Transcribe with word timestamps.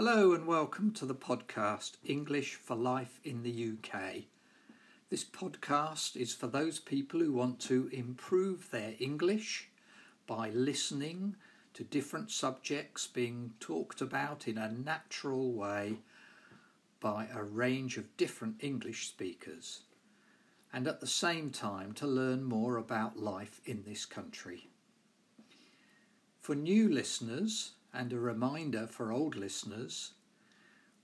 Hello 0.00 0.32
and 0.32 0.46
welcome 0.46 0.92
to 0.92 1.04
the 1.04 1.12
podcast 1.12 1.96
English 2.04 2.54
for 2.54 2.76
Life 2.76 3.18
in 3.24 3.42
the 3.42 3.72
UK. 3.72 4.26
This 5.10 5.24
podcast 5.24 6.14
is 6.14 6.32
for 6.32 6.46
those 6.46 6.78
people 6.78 7.18
who 7.18 7.32
want 7.32 7.58
to 7.62 7.90
improve 7.92 8.70
their 8.70 8.94
English 9.00 9.70
by 10.24 10.50
listening 10.50 11.34
to 11.74 11.82
different 11.82 12.30
subjects 12.30 13.08
being 13.08 13.54
talked 13.58 14.00
about 14.00 14.46
in 14.46 14.56
a 14.56 14.70
natural 14.70 15.50
way 15.50 15.96
by 17.00 17.26
a 17.34 17.42
range 17.42 17.96
of 17.96 18.16
different 18.16 18.54
English 18.60 19.08
speakers, 19.08 19.80
and 20.72 20.86
at 20.86 21.00
the 21.00 21.08
same 21.08 21.50
time 21.50 21.92
to 21.94 22.06
learn 22.06 22.44
more 22.44 22.76
about 22.76 23.18
life 23.18 23.60
in 23.64 23.82
this 23.82 24.06
country. 24.06 24.68
For 26.40 26.54
new 26.54 26.88
listeners, 26.88 27.72
and 27.92 28.12
a 28.12 28.18
reminder 28.18 28.86
for 28.86 29.12
old 29.12 29.34
listeners, 29.34 30.12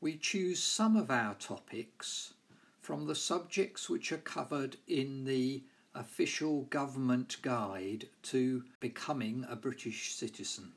we 0.00 0.16
choose 0.16 0.62
some 0.62 0.96
of 0.96 1.10
our 1.10 1.34
topics 1.34 2.34
from 2.80 3.06
the 3.06 3.14
subjects 3.14 3.88
which 3.88 4.12
are 4.12 4.18
covered 4.18 4.76
in 4.86 5.24
the 5.24 5.62
official 5.94 6.62
government 6.62 7.36
guide 7.40 8.08
to 8.22 8.64
becoming 8.80 9.46
a 9.48 9.56
British 9.56 10.12
citizen. 10.12 10.72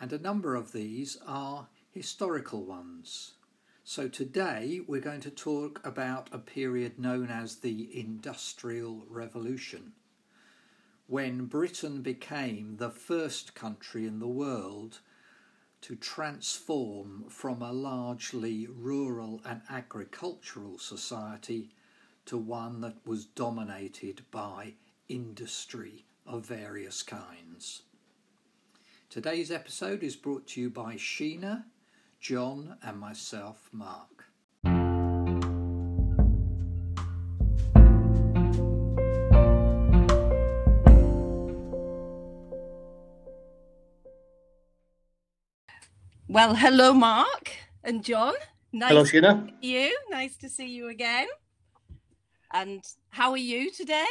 And 0.00 0.12
a 0.12 0.18
number 0.18 0.54
of 0.54 0.72
these 0.72 1.18
are 1.26 1.68
historical 1.90 2.64
ones. 2.64 3.32
So 3.84 4.08
today 4.08 4.80
we're 4.86 5.00
going 5.00 5.20
to 5.20 5.30
talk 5.30 5.80
about 5.84 6.28
a 6.32 6.38
period 6.38 6.98
known 6.98 7.28
as 7.28 7.56
the 7.56 7.88
Industrial 7.98 9.04
Revolution 9.08 9.92
when 11.08 11.46
Britain 11.46 12.02
became 12.02 12.76
the 12.78 12.90
first 12.90 13.54
country 13.54 14.06
in 14.06 14.18
the 14.18 14.26
world 14.26 15.00
to 15.80 15.94
transform 15.94 17.24
from 17.28 17.62
a 17.62 17.72
largely 17.72 18.66
rural 18.66 19.40
and 19.44 19.60
agricultural 19.70 20.78
society 20.78 21.70
to 22.24 22.36
one 22.36 22.80
that 22.80 22.96
was 23.06 23.24
dominated 23.24 24.22
by 24.32 24.72
industry 25.08 26.04
of 26.26 26.44
various 26.44 27.04
kinds. 27.04 27.82
Today's 29.08 29.52
episode 29.52 30.02
is 30.02 30.16
brought 30.16 30.48
to 30.48 30.60
you 30.60 30.70
by 30.70 30.96
Sheena, 30.96 31.64
John, 32.18 32.78
and 32.82 32.98
myself, 32.98 33.68
Mark. 33.70 34.15
Well, 46.28 46.56
hello, 46.56 46.92
Mark 46.92 47.52
and 47.84 48.02
John. 48.02 48.34
Nice 48.72 48.88
hello, 48.88 49.04
Sheena. 49.04 49.48
You. 49.62 49.96
Nice 50.10 50.36
to 50.38 50.48
see 50.48 50.66
you 50.66 50.88
again. 50.88 51.28
And 52.52 52.82
how 53.10 53.30
are 53.30 53.36
you 53.36 53.70
today? 53.70 54.06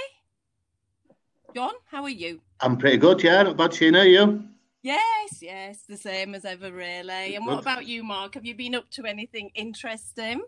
John, 1.54 1.74
how 1.88 2.04
are 2.04 2.10
you? 2.10 2.40
I'm 2.62 2.78
pretty 2.78 2.96
good, 2.96 3.22
yeah. 3.22 3.44
Not 3.44 3.58
bad, 3.58 3.72
Sheena. 3.72 4.10
You? 4.10 4.46
Yes, 4.82 5.42
yes, 5.42 5.84
the 5.90 5.98
same 5.98 6.36
as 6.36 6.46
ever, 6.46 6.72
really. 6.72 7.36
And 7.36 7.46
what 7.46 7.60
about 7.60 7.86
you, 7.86 8.02
Mark? 8.02 8.36
Have 8.36 8.46
you 8.46 8.56
been 8.56 8.76
up 8.76 8.90
to 8.92 9.06
anything 9.06 9.52
interesting? 9.54 10.42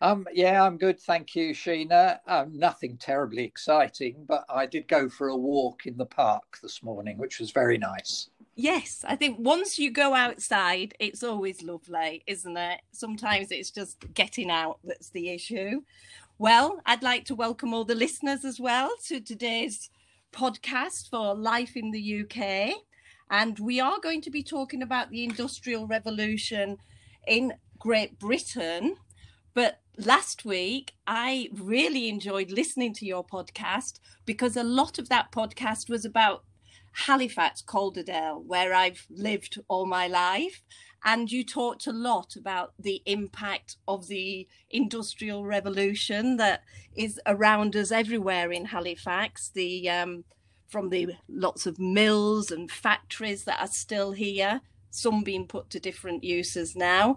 Um, 0.00 0.26
yeah, 0.32 0.64
I'm 0.64 0.76
good, 0.76 0.98
thank 0.98 1.36
you, 1.36 1.54
Sheena. 1.54 2.18
Um, 2.26 2.58
nothing 2.58 2.96
terribly 2.96 3.44
exciting, 3.44 4.24
but 4.26 4.44
I 4.48 4.66
did 4.66 4.88
go 4.88 5.08
for 5.08 5.28
a 5.28 5.36
walk 5.36 5.86
in 5.86 5.96
the 5.96 6.06
park 6.06 6.58
this 6.60 6.82
morning, 6.82 7.16
which 7.16 7.38
was 7.38 7.52
very 7.52 7.78
nice. 7.78 8.28
Yes, 8.62 9.06
I 9.08 9.16
think 9.16 9.38
once 9.38 9.78
you 9.78 9.90
go 9.90 10.12
outside, 10.12 10.92
it's 11.00 11.22
always 11.22 11.62
lovely, 11.62 12.22
isn't 12.26 12.58
it? 12.58 12.82
Sometimes 12.92 13.50
it's 13.50 13.70
just 13.70 14.12
getting 14.12 14.50
out 14.50 14.80
that's 14.84 15.08
the 15.08 15.30
issue. 15.30 15.80
Well, 16.36 16.82
I'd 16.84 17.02
like 17.02 17.24
to 17.24 17.34
welcome 17.34 17.72
all 17.72 17.86
the 17.86 17.94
listeners 17.94 18.44
as 18.44 18.60
well 18.60 18.90
to 19.06 19.18
today's 19.18 19.88
podcast 20.30 21.08
for 21.08 21.34
Life 21.34 21.74
in 21.74 21.90
the 21.90 22.20
UK. 22.20 22.74
And 23.30 23.58
we 23.58 23.80
are 23.80 23.98
going 23.98 24.20
to 24.20 24.30
be 24.30 24.42
talking 24.42 24.82
about 24.82 25.08
the 25.08 25.24
Industrial 25.24 25.86
Revolution 25.86 26.76
in 27.26 27.54
Great 27.78 28.18
Britain. 28.18 28.96
But 29.54 29.80
last 29.96 30.44
week, 30.44 30.92
I 31.06 31.48
really 31.54 32.10
enjoyed 32.10 32.50
listening 32.50 32.92
to 32.96 33.06
your 33.06 33.24
podcast 33.24 34.00
because 34.26 34.54
a 34.54 34.62
lot 34.62 34.98
of 34.98 35.08
that 35.08 35.32
podcast 35.32 35.88
was 35.88 36.04
about 36.04 36.44
Halifax, 36.92 37.62
Calderdale, 37.62 38.42
where 38.46 38.74
I've 38.74 39.06
lived 39.10 39.60
all 39.68 39.86
my 39.86 40.06
life. 40.06 40.62
And 41.02 41.32
you 41.32 41.44
talked 41.44 41.86
a 41.86 41.92
lot 41.92 42.36
about 42.36 42.74
the 42.78 43.02
impact 43.06 43.76
of 43.88 44.08
the 44.08 44.46
industrial 44.68 45.46
revolution 45.46 46.36
that 46.36 46.62
is 46.94 47.18
around 47.26 47.74
us 47.74 47.90
everywhere 47.90 48.52
in 48.52 48.66
Halifax. 48.66 49.50
The 49.54 49.88
um, 49.88 50.24
from 50.68 50.90
the 50.90 51.14
lots 51.28 51.66
of 51.66 51.78
mills 51.78 52.50
and 52.50 52.70
factories 52.70 53.44
that 53.44 53.60
are 53.60 53.66
still 53.66 54.12
here, 54.12 54.60
some 54.90 55.22
being 55.22 55.46
put 55.46 55.68
to 55.70 55.80
different 55.80 56.22
uses 56.22 56.76
now, 56.76 57.16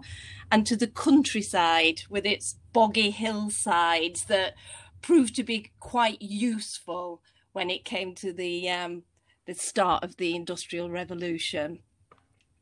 and 0.50 0.66
to 0.66 0.76
the 0.76 0.88
countryside 0.88 2.02
with 2.10 2.26
its 2.26 2.56
boggy 2.72 3.10
hillsides 3.10 4.24
that 4.24 4.54
proved 5.02 5.36
to 5.36 5.44
be 5.44 5.70
quite 5.78 6.20
useful 6.20 7.22
when 7.52 7.70
it 7.70 7.84
came 7.84 8.14
to 8.14 8.32
the 8.32 8.68
um, 8.68 9.04
the 9.46 9.54
start 9.54 10.04
of 10.04 10.16
the 10.16 10.34
Industrial 10.34 10.90
Revolution. 10.90 11.80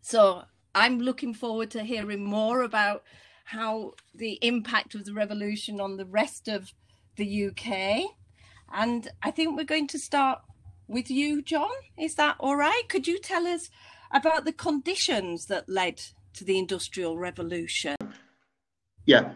So 0.00 0.43
I'm 0.75 0.98
looking 0.98 1.34
forward 1.34 1.70
to 1.72 1.84
hearing 1.84 2.25
more 2.25 2.62
about 2.62 3.03
how 3.44 3.93
the 4.15 4.38
impact 4.43 4.94
of 4.94 5.04
the 5.04 5.12
revolution 5.12 5.81
on 5.81 5.97
the 5.97 6.06
rest 6.06 6.48
of 6.48 6.72
the 7.16 7.47
UK. 7.47 8.10
And 8.72 9.09
I 9.22 9.31
think 9.31 9.56
we're 9.56 9.65
going 9.65 9.88
to 9.88 9.98
start 9.98 10.41
with 10.88 11.10
you, 11.10 11.43
John. 11.43 11.70
Is 11.98 12.15
that 12.16 12.37
all 12.41 12.56
right? 12.56 12.82
Could 12.88 13.06
you 13.06 13.19
tell 13.19 13.47
us 13.47 13.69
about 14.12 14.44
the 14.44 14.53
conditions 14.53 15.47
that 15.47 15.69
led 15.69 16.00
to 16.34 16.44
the 16.44 16.59
Industrial 16.59 17.19
Revolution? 17.19 17.97
Yeah. 19.04 19.34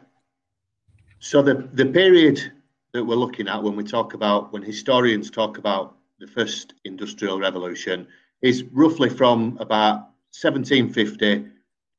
So 1.19 1.43
the, 1.43 1.69
the 1.73 1.87
period 1.87 2.53
that 2.93 3.05
we're 3.05 3.17
looking 3.17 3.49
at 3.49 3.63
when 3.63 3.77
we 3.77 3.85
talk 3.85 4.15
about, 4.15 4.53
when 4.53 4.63
historians 4.63 5.31
talk 5.31 5.59
about 5.59 5.96
the 6.19 6.27
first 6.27 6.75
industrial 6.85 7.39
revolution 7.39 8.07
is 8.43 8.65
roughly 8.65 9.09
from 9.11 9.57
about 9.61 10.11
1750 10.33 11.17
to 11.19 11.51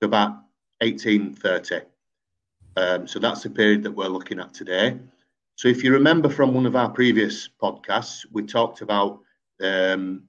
about 0.02 0.32
1830. 0.80 1.82
Um, 2.76 3.08
so 3.08 3.20
that's 3.20 3.44
the 3.44 3.50
period 3.50 3.84
that 3.84 3.92
we're 3.92 4.08
looking 4.08 4.40
at 4.40 4.54
today. 4.54 4.98
So 5.56 5.68
if 5.68 5.84
you 5.84 5.92
remember 5.92 6.30
from 6.30 6.54
one 6.54 6.68
of 6.68 6.76
our 6.76 6.90
previous 6.90 7.50
podcasts, 7.62 8.26
we 8.32 8.44
talked 8.44 8.82
about 8.82 9.22
um, 9.62 10.24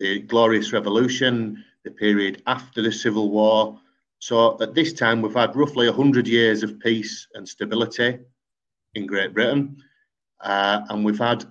the 0.00 0.20
Glorious 0.20 0.72
Revolution, 0.72 1.64
the 1.84 1.92
period 1.92 2.42
after 2.46 2.82
the 2.82 2.90
Civil 2.90 3.30
War. 3.30 3.78
So 4.18 4.60
at 4.60 4.74
this 4.74 4.92
time, 4.92 5.22
we've 5.22 5.34
had 5.34 5.54
roughly 5.54 5.88
100 5.88 6.26
years 6.26 6.64
of 6.64 6.80
peace 6.80 7.28
and 7.34 7.48
stability 7.48 8.18
in 8.94 9.06
Great 9.06 9.32
Britain. 9.32 9.76
Uh, 10.40 10.80
and 10.88 11.04
we've 11.04 11.18
had 11.18 11.44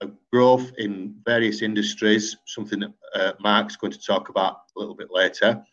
a 0.00 0.08
growth 0.32 0.72
in 0.78 1.14
various 1.24 1.62
industries, 1.62 2.36
something 2.46 2.80
that 2.80 2.92
uh, 3.14 3.32
Mark's 3.40 3.76
going 3.76 3.92
to 3.92 4.00
talk 4.00 4.28
about 4.28 4.62
a 4.76 4.80
little 4.80 4.94
bit 4.94 5.10
later. 5.10 5.64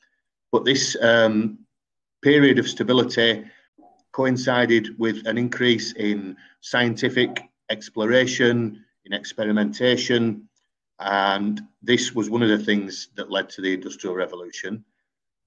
But 0.52 0.66
this 0.66 0.98
um, 1.02 1.60
period 2.22 2.60
of 2.60 2.68
stability 2.68 3.46
coincided 4.12 5.00
with 5.00 5.26
an 5.26 5.38
increase 5.38 5.94
in 5.94 6.36
scientific 6.62 7.42
exploration, 7.70 8.84
in 9.06 9.14
experimentation, 9.14 10.48
and 11.00 11.62
this 11.82 12.14
was 12.14 12.30
one 12.30 12.44
of 12.44 12.50
the 12.50 12.64
things 12.64 13.10
that 13.16 13.32
led 13.32 13.50
to 13.50 13.62
the 13.62 13.74
Industrial 13.74 14.16
Revolution. 14.16 14.86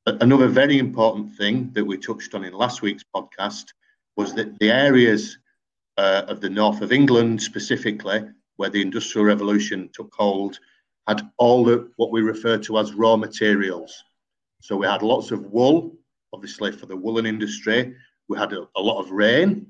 Another 0.07 0.49
very 0.49 0.79
important 0.79 1.37
thing 1.37 1.71
that 1.75 1.85
we 1.85 1.97
touched 1.97 2.35
on 2.35 2.45
in 2.45 2.53
last 2.53 2.83
week's 2.83 3.05
podcast 3.15 3.67
was 4.17 4.35
that 4.35 4.59
the 4.59 4.71
areas 4.71 5.39
uh, 5.97 6.23
of 6.27 6.41
the 6.41 6.51
north 6.51 6.83
of 6.83 6.93
England 6.93 7.41
specifically 7.41 8.25
where 8.57 8.71
the 8.71 8.83
Industrial 8.83 9.27
Revolution 9.27 9.91
took 9.93 10.13
hold, 10.15 10.59
had 11.07 11.29
all 11.37 11.65
the 11.65 11.91
what 11.97 12.11
we 12.11 12.23
refer 12.23 12.59
to 12.59 12.79
as 12.79 12.95
raw 12.95 13.17
materials. 13.17 14.03
So 14.61 14.77
we 14.77 14.87
had 14.87 15.03
lots 15.03 15.31
of 15.31 15.47
wool, 15.53 15.95
obviously 16.33 16.73
for 16.73 16.87
the 16.87 16.97
woolen 16.97 17.27
industry. 17.27 17.95
We 18.29 18.39
had 18.39 18.53
a, 18.53 18.67
a 18.77 18.81
lot 18.81 19.01
of 19.01 19.11
rain. 19.11 19.67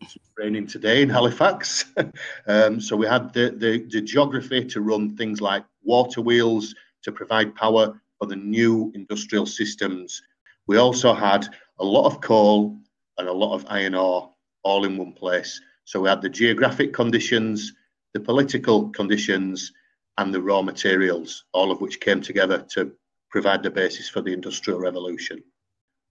It's 0.00 0.16
raining 0.38 0.66
today 0.66 1.02
in 1.02 1.10
Halifax. 1.10 1.86
um, 2.46 2.80
so 2.80 2.96
we 2.96 3.06
had 3.06 3.32
the, 3.32 3.50
the, 3.50 3.84
the 3.90 4.00
geography 4.00 4.64
to 4.66 4.80
run 4.80 5.16
things 5.16 5.40
like 5.40 5.64
water 5.82 6.20
wheels 6.20 6.74
to 7.02 7.12
provide 7.12 7.54
power 7.54 8.00
for 8.18 8.26
the 8.26 8.36
new 8.36 8.92
industrial 8.94 9.46
systems. 9.46 10.22
We 10.66 10.76
also 10.76 11.12
had 11.12 11.48
a 11.80 11.84
lot 11.84 12.06
of 12.06 12.20
coal 12.20 12.78
and 13.18 13.28
a 13.28 13.32
lot 13.32 13.54
of 13.54 13.66
iron 13.68 13.94
ore 13.94 14.30
all 14.62 14.84
in 14.84 14.96
one 14.96 15.12
place. 15.12 15.60
So 15.84 16.00
we 16.00 16.08
had 16.08 16.22
the 16.22 16.28
geographic 16.28 16.92
conditions, 16.92 17.72
the 18.14 18.20
political 18.20 18.90
conditions 18.90 19.72
and 20.18 20.34
the 20.34 20.42
raw 20.42 20.62
materials, 20.62 21.44
all 21.52 21.70
of 21.70 21.80
which 21.80 22.00
came 22.00 22.20
together 22.20 22.66
to 22.70 22.92
provide 23.30 23.62
the 23.62 23.70
basis 23.70 24.08
for 24.08 24.20
the 24.20 24.32
Industrial 24.32 24.78
Revolution. 24.78 25.42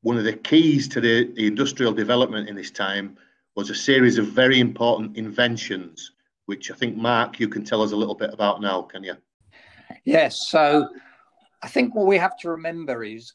One 0.02 0.18
of 0.18 0.24
the 0.24 0.34
keys 0.34 0.88
to 0.90 1.02
the, 1.02 1.32
the 1.34 1.48
industrial 1.48 1.92
development 1.92 2.48
in 2.48 2.56
this 2.56 2.72
time 2.72 3.18
was 3.56 3.70
a 3.70 3.76
series 3.76 4.18
of 4.18 4.28
very 4.28 4.60
important 4.60 5.18
inventions, 5.18 6.12
which 6.46 6.72
I 6.72 6.76
think, 6.76 6.96
Mark, 6.96 7.40
you 7.40 7.50
can 7.50 7.66
tell 7.66 7.82
us 7.82 7.92
a 7.92 7.96
little 7.96 8.16
bit 8.16 8.34
about 8.34 8.62
now, 8.62 8.82
can 8.84 9.04
you? 9.04 9.16
Yes. 10.06 10.48
So 10.50 10.88
I 11.62 11.68
think 11.68 11.94
what 11.94 12.08
we 12.08 12.18
have 12.18 12.38
to 12.40 12.50
remember 12.52 13.04
is 13.04 13.34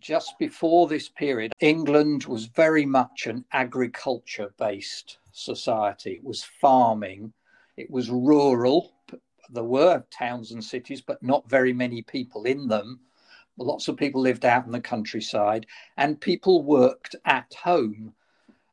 just 0.00 0.38
before 0.38 0.88
this 0.88 1.08
period, 1.08 1.52
England 1.60 2.24
was 2.24 2.46
very 2.46 2.86
much 2.86 3.26
an 3.26 3.44
agriculture 3.52 4.52
based 4.58 5.18
society. 5.30 6.12
It 6.12 6.24
was 6.24 6.42
farming, 6.60 7.32
it 7.76 7.90
was 7.90 8.10
rural. 8.10 8.92
There 9.50 9.64
were 9.64 10.04
towns 10.10 10.52
and 10.52 10.62
cities, 10.62 11.00
but 11.00 11.22
not 11.22 11.48
very 11.48 11.72
many 11.72 12.02
people 12.02 12.44
in 12.44 12.68
them. 12.68 13.00
Lots 13.58 13.88
of 13.88 13.96
people 13.96 14.20
lived 14.22 14.44
out 14.44 14.66
in 14.66 14.72
the 14.72 14.80
countryside, 14.80 15.66
and 15.96 16.20
people 16.20 16.62
worked 16.62 17.16
at 17.24 17.52
home. 17.54 18.14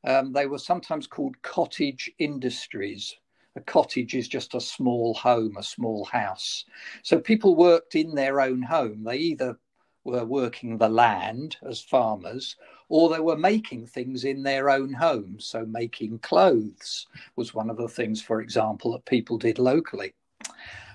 Um, 0.05 0.31
they 0.31 0.45
were 0.45 0.59
sometimes 0.59 1.07
called 1.07 1.41
cottage 1.41 2.09
industries. 2.19 3.15
A 3.55 3.61
cottage 3.61 4.13
is 4.13 4.27
just 4.27 4.53
a 4.53 4.61
small 4.61 5.15
home, 5.15 5.57
a 5.57 5.63
small 5.63 6.05
house. 6.05 6.63
So 7.01 7.19
people 7.19 7.55
worked 7.55 7.95
in 7.95 8.13
their 8.13 8.39
own 8.39 8.61
home. 8.61 9.03
They 9.03 9.17
either 9.17 9.57
were 10.03 10.25
working 10.25 10.77
the 10.77 10.89
land 10.89 11.57
as 11.67 11.81
farmers, 11.81 12.55
or 12.89 13.09
they 13.09 13.19
were 13.19 13.37
making 13.37 13.85
things 13.87 14.23
in 14.23 14.43
their 14.43 14.69
own 14.69 14.93
homes. 14.93 15.45
So, 15.45 15.65
making 15.65 16.19
clothes 16.19 17.07
was 17.35 17.53
one 17.53 17.69
of 17.69 17.77
the 17.77 17.87
things, 17.87 18.21
for 18.21 18.41
example, 18.41 18.93
that 18.93 19.05
people 19.05 19.37
did 19.37 19.59
locally. 19.59 20.13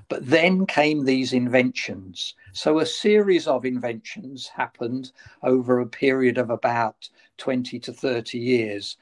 But 0.08 0.26
then 0.26 0.66
came 0.66 1.04
these 1.04 1.32
inventions. 1.32 2.34
So, 2.52 2.78
a 2.78 2.86
series 2.86 3.46
of 3.46 3.64
inventions 3.64 4.48
happened 4.48 5.12
over 5.42 5.80
a 5.80 5.86
period 5.86 6.38
of 6.38 6.50
about 6.50 7.08
20 7.38 7.78
to 7.80 7.92
30 7.92 8.38
years, 8.38 8.96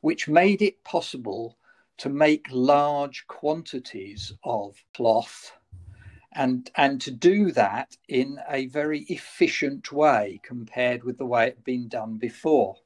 which 0.00 0.28
made 0.28 0.62
it 0.62 0.82
possible 0.84 1.56
to 1.98 2.08
make 2.08 2.46
large 2.50 3.26
quantities 3.26 4.32
of 4.44 4.82
cloth 4.94 5.52
and 6.32 6.70
and 6.76 7.00
to 7.00 7.10
do 7.10 7.50
that 7.52 7.96
in 8.08 8.38
a 8.48 8.66
very 8.66 9.00
efficient 9.08 9.90
way 9.90 10.40
compared 10.44 11.02
with 11.02 11.18
the 11.18 11.26
way 11.26 11.48
it 11.48 11.56
had 11.56 11.64
been 11.64 11.88
done 11.88 12.16
before. 12.16 12.76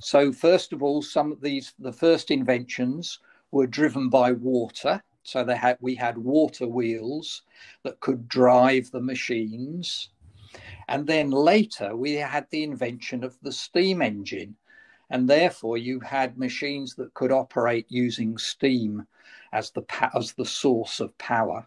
So 0.00 0.32
first 0.32 0.72
of 0.72 0.82
all, 0.82 1.00
some 1.02 1.32
of 1.32 1.40
these 1.40 1.72
the 1.78 1.92
first 1.92 2.30
inventions 2.30 3.20
were 3.50 3.66
driven 3.66 4.10
by 4.10 4.32
water. 4.32 5.02
So 5.22 5.44
they 5.44 5.56
had 5.56 5.78
we 5.80 5.94
had 5.94 6.18
water 6.18 6.66
wheels 6.66 7.42
that 7.84 8.00
could 8.00 8.28
drive 8.28 8.90
the 8.90 9.00
machines. 9.00 10.10
And 10.88 11.06
then 11.06 11.30
later 11.30 11.96
we 11.96 12.14
had 12.14 12.46
the 12.50 12.64
invention 12.64 13.24
of 13.24 13.38
the 13.40 13.52
steam 13.52 14.02
engine. 14.02 14.56
And 15.10 15.28
therefore 15.28 15.78
you 15.78 16.00
had 16.00 16.36
machines 16.36 16.94
that 16.96 17.14
could 17.14 17.32
operate 17.32 17.86
using 17.88 18.36
steam 18.36 19.06
as 19.52 19.70
the 19.70 19.84
as 20.14 20.34
the 20.34 20.44
source 20.44 21.00
of 21.00 21.16
power. 21.16 21.66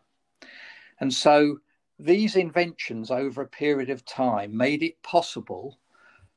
And 1.01 1.11
so 1.11 1.57
these 1.97 2.35
inventions 2.35 3.09
over 3.09 3.41
a 3.41 3.47
period 3.47 3.89
of 3.89 4.05
time 4.05 4.55
made 4.55 4.83
it 4.83 5.01
possible 5.01 5.79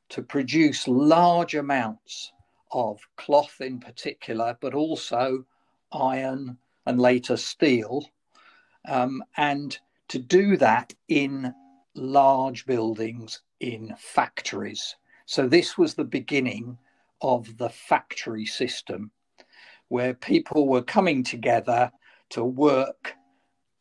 to 0.09 0.23
produce 0.23 0.87
large 0.87 1.53
amounts 1.53 2.33
of 2.71 2.99
cloth 3.15 3.61
in 3.61 3.79
particular, 3.79 4.57
but 4.59 4.73
also 4.73 5.45
iron 5.91 6.57
and 6.87 6.99
later 6.99 7.37
steel, 7.37 8.09
um, 8.87 9.23
and 9.37 9.77
to 10.07 10.17
do 10.19 10.57
that 10.57 10.93
in 11.07 11.53
large 11.93 12.65
buildings 12.65 13.41
in 13.59 13.95
factories. 13.99 14.95
So, 15.27 15.47
this 15.47 15.77
was 15.77 15.93
the 15.93 16.03
beginning 16.03 16.77
of 17.21 17.57
the 17.57 17.69
factory 17.69 18.45
system 18.45 19.11
where 19.89 20.15
people 20.15 20.67
were 20.67 20.83
coming 20.83 21.23
together 21.23 21.91
to 22.29 22.43
work 22.43 23.15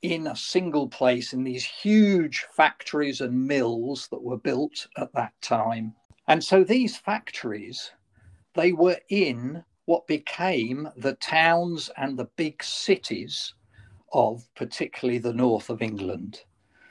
in 0.04 0.26
a 0.26 0.36
single 0.36 0.86
place 0.86 1.32
in 1.32 1.44
these 1.44 1.64
huge 1.64 2.46
factories 2.52 3.22
and 3.22 3.46
mills 3.46 4.06
that 4.10 4.22
were 4.22 4.36
built 4.36 4.86
at 4.98 5.10
that 5.14 5.32
time. 5.40 5.94
And 6.28 6.44
so 6.44 6.62
these 6.62 6.98
factories, 6.98 7.90
they 8.54 8.72
were 8.72 8.98
in 9.08 9.64
what 9.86 10.06
became 10.06 10.90
the 10.98 11.14
towns 11.14 11.90
and 11.96 12.18
the 12.18 12.28
big 12.36 12.62
cities 12.62 13.54
of 14.12 14.46
particularly 14.54 15.16
the 15.16 15.32
north 15.32 15.70
of 15.70 15.80
England. 15.80 16.42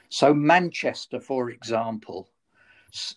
So, 0.08 0.34
Manchester, 0.34 1.20
for 1.20 1.50
example, 1.50 2.28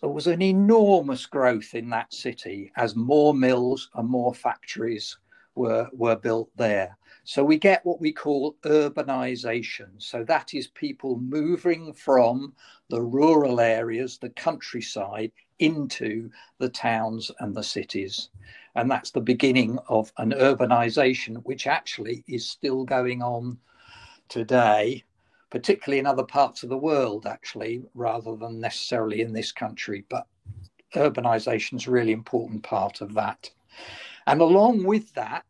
there 0.00 0.10
was 0.10 0.28
an 0.28 0.42
enormous 0.42 1.26
growth 1.26 1.74
in 1.74 1.90
that 1.90 2.14
city 2.14 2.70
as 2.76 2.94
more 2.94 3.34
mills 3.34 3.90
and 3.96 4.08
more 4.08 4.32
factories 4.32 5.18
were, 5.58 5.88
were 5.92 6.16
built 6.16 6.50
there. 6.56 6.96
So 7.24 7.44
we 7.44 7.58
get 7.58 7.84
what 7.84 8.00
we 8.00 8.10
call 8.12 8.56
urbanization. 8.62 9.88
So 9.98 10.24
that 10.24 10.54
is 10.54 10.68
people 10.68 11.18
moving 11.18 11.92
from 11.92 12.54
the 12.88 13.02
rural 13.02 13.60
areas, 13.60 14.16
the 14.16 14.30
countryside, 14.30 15.32
into 15.58 16.30
the 16.58 16.70
towns 16.70 17.30
and 17.40 17.54
the 17.54 17.62
cities. 17.62 18.30
And 18.76 18.90
that's 18.90 19.10
the 19.10 19.20
beginning 19.20 19.78
of 19.88 20.10
an 20.16 20.30
urbanization, 20.30 21.42
which 21.42 21.66
actually 21.66 22.24
is 22.28 22.48
still 22.48 22.84
going 22.84 23.22
on 23.22 23.58
today, 24.28 25.04
particularly 25.50 25.98
in 25.98 26.06
other 26.06 26.24
parts 26.24 26.62
of 26.62 26.68
the 26.68 26.78
world, 26.78 27.26
actually, 27.26 27.82
rather 27.94 28.36
than 28.36 28.60
necessarily 28.60 29.20
in 29.20 29.32
this 29.32 29.52
country. 29.52 30.04
But 30.08 30.26
urbanization 30.94 31.76
is 31.76 31.86
a 31.86 31.90
really 31.90 32.12
important 32.12 32.62
part 32.62 33.00
of 33.00 33.12
that. 33.14 33.50
And 34.26 34.40
along 34.40 34.84
with 34.84 35.12
that, 35.14 35.44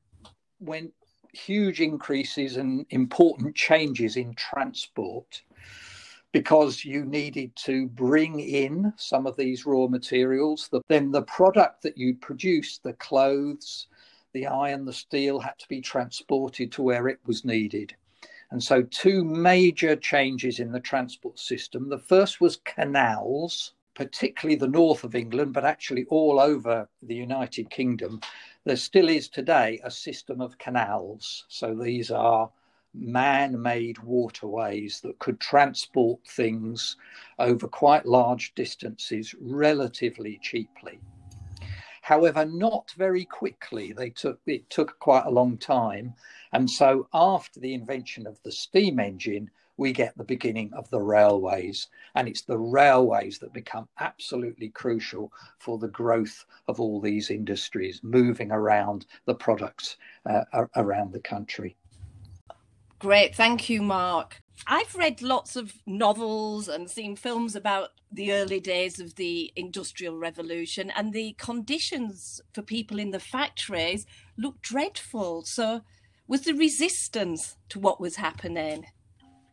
when 0.58 0.92
huge 1.32 1.80
increases 1.80 2.56
and 2.56 2.86
important 2.90 3.54
changes 3.54 4.16
in 4.16 4.34
transport 4.34 5.42
because 6.32 6.84
you 6.84 7.04
needed 7.04 7.54
to 7.56 7.86
bring 7.88 8.40
in 8.40 8.92
some 8.96 9.26
of 9.26 9.36
these 9.36 9.64
raw 9.64 9.86
materials. 9.86 10.68
then 10.88 11.10
the 11.10 11.22
product 11.22 11.82
that 11.82 11.96
you 11.96 12.14
produced, 12.14 12.82
the 12.82 12.92
clothes, 12.94 13.86
the 14.34 14.46
iron, 14.46 14.84
the 14.84 14.92
steel, 14.92 15.40
had 15.40 15.58
to 15.58 15.68
be 15.68 15.80
transported 15.80 16.70
to 16.70 16.82
where 16.82 17.08
it 17.08 17.18
was 17.26 17.44
needed. 17.44 17.94
And 18.50 18.62
so, 18.62 18.82
two 18.82 19.24
major 19.24 19.96
changes 19.96 20.58
in 20.58 20.72
the 20.72 20.80
transport 20.80 21.38
system. 21.38 21.88
The 21.88 21.98
first 21.98 22.40
was 22.40 22.60
canals, 22.64 23.72
particularly 23.94 24.56
the 24.56 24.68
north 24.68 25.04
of 25.04 25.14
England, 25.14 25.52
but 25.52 25.64
actually 25.64 26.06
all 26.06 26.40
over 26.40 26.88
the 27.02 27.14
United 27.14 27.68
Kingdom, 27.68 28.20
there 28.68 28.76
still 28.76 29.08
is 29.08 29.30
today 29.30 29.80
a 29.82 29.90
system 29.90 30.42
of 30.42 30.58
canals. 30.58 31.46
So 31.48 31.74
these 31.74 32.10
are 32.10 32.50
man 32.92 33.62
made 33.62 33.98
waterways 34.00 35.00
that 35.00 35.18
could 35.18 35.40
transport 35.40 36.20
things 36.26 36.96
over 37.38 37.66
quite 37.66 38.04
large 38.04 38.54
distances 38.54 39.34
relatively 39.40 40.38
cheaply. 40.42 41.00
However, 42.02 42.44
not 42.44 42.90
very 42.90 43.24
quickly. 43.24 43.94
They 43.94 44.10
took 44.10 44.38
it 44.44 44.68
took 44.68 44.98
quite 44.98 45.24
a 45.24 45.30
long 45.30 45.56
time. 45.56 46.12
And 46.52 46.68
so 46.70 47.08
after 47.14 47.60
the 47.60 47.72
invention 47.72 48.26
of 48.26 48.38
the 48.42 48.52
steam 48.52 49.00
engine, 49.00 49.50
we 49.78 49.92
get 49.92 50.16
the 50.18 50.24
beginning 50.24 50.70
of 50.74 50.90
the 50.90 51.00
railways. 51.00 51.88
And 52.14 52.28
it's 52.28 52.42
the 52.42 52.58
railways 52.58 53.38
that 53.38 53.54
become 53.54 53.88
absolutely 54.00 54.68
crucial 54.68 55.32
for 55.58 55.78
the 55.78 55.88
growth 55.88 56.44
of 56.66 56.80
all 56.80 57.00
these 57.00 57.30
industries, 57.30 58.00
moving 58.02 58.50
around 58.52 59.06
the 59.24 59.34
products 59.34 59.96
uh, 60.26 60.44
around 60.76 61.12
the 61.12 61.20
country. 61.20 61.76
Great. 62.98 63.34
Thank 63.34 63.70
you, 63.70 63.80
Mark. 63.80 64.42
I've 64.66 64.94
read 64.96 65.22
lots 65.22 65.54
of 65.54 65.72
novels 65.86 66.66
and 66.68 66.90
seen 66.90 67.14
films 67.14 67.54
about 67.54 67.90
the 68.10 68.32
early 68.32 68.58
days 68.58 68.98
of 68.98 69.14
the 69.14 69.52
Industrial 69.54 70.16
Revolution, 70.16 70.90
and 70.90 71.12
the 71.12 71.34
conditions 71.38 72.40
for 72.52 72.62
people 72.62 72.98
in 72.98 73.10
the 73.10 73.20
factories 73.20 74.04
looked 74.36 74.62
dreadful. 74.62 75.44
So, 75.44 75.82
was 76.26 76.40
the 76.42 76.54
resistance 76.54 77.56
to 77.68 77.78
what 77.78 78.00
was 78.00 78.16
happening? 78.16 78.86